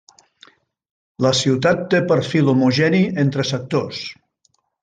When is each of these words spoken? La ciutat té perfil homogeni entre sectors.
La 1.25 1.33
ciutat 1.41 1.85
té 1.93 2.01
perfil 2.13 2.51
homogeni 2.55 3.05
entre 3.25 3.49
sectors. 3.53 4.05